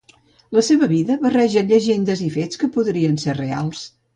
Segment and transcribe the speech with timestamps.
[0.57, 3.89] La seva vida barreja llegendes i fets que podrien ésser reals.